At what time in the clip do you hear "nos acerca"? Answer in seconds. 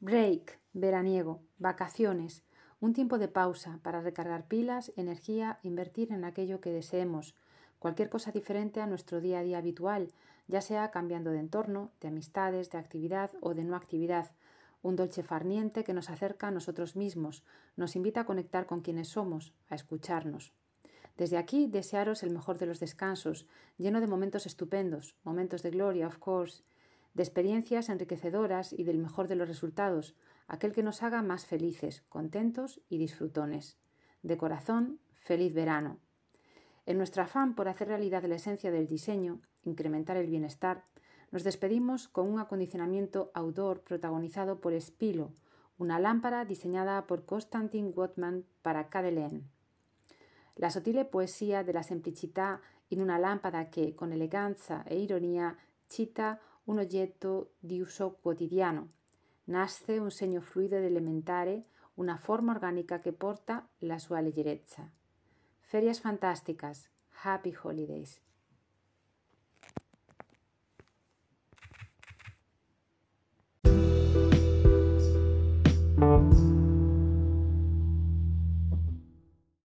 15.94-16.48